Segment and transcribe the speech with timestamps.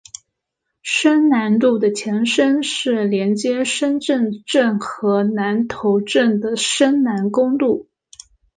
[0.81, 7.87] 深南路的前身是连接深圳镇和南头镇的深南公路。